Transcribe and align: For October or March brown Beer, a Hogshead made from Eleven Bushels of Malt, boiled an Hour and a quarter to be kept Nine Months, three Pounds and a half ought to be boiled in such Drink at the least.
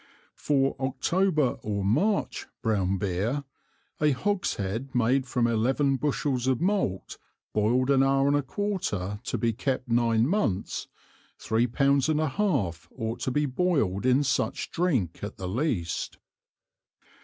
For 0.33 0.75
October 0.79 1.59
or 1.61 1.85
March 1.85 2.47
brown 2.63 2.97
Beer, 2.97 3.43
a 4.01 4.09
Hogshead 4.13 4.95
made 4.95 5.27
from 5.27 5.45
Eleven 5.45 5.97
Bushels 5.97 6.47
of 6.47 6.59
Malt, 6.59 7.19
boiled 7.53 7.91
an 7.91 8.01
Hour 8.01 8.27
and 8.27 8.35
a 8.35 8.41
quarter 8.41 9.19
to 9.23 9.37
be 9.37 9.53
kept 9.53 9.89
Nine 9.89 10.27
Months, 10.27 10.87
three 11.37 11.67
Pounds 11.67 12.09
and 12.09 12.19
a 12.19 12.29
half 12.29 12.89
ought 12.95 13.19
to 13.19 13.29
be 13.29 13.45
boiled 13.45 14.07
in 14.07 14.23
such 14.23 14.71
Drink 14.71 15.23
at 15.23 15.37
the 15.37 15.47
least. 15.47 16.17